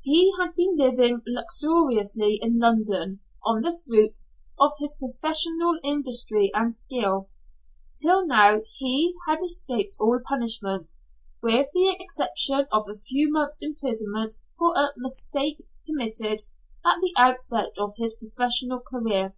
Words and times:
He 0.00 0.32
had 0.40 0.54
been 0.54 0.74
living 0.78 1.20
luxuriously 1.26 2.38
in 2.40 2.58
London, 2.58 3.20
on 3.44 3.60
the 3.60 3.78
fruits 3.86 4.32
of 4.58 4.72
his 4.80 4.94
professional 4.98 5.76
industry 5.84 6.50
and 6.54 6.72
skill. 6.72 7.28
Till 7.94 8.24
now 8.26 8.60
he 8.76 9.16
had 9.28 9.42
escaped 9.44 9.98
all 10.00 10.18
punishment, 10.26 10.92
with 11.42 11.68
the 11.74 11.94
exception 12.00 12.66
of 12.72 12.88
a 12.88 12.96
few 12.96 13.30
months' 13.30 13.60
imprisonment, 13.60 14.36
for 14.58 14.74
a 14.74 14.94
"mistake" 14.96 15.64
committed 15.84 16.44
at 16.82 17.00
the 17.02 17.12
outset 17.18 17.72
of 17.78 17.92
his 17.98 18.14
professional 18.14 18.80
career. 18.80 19.34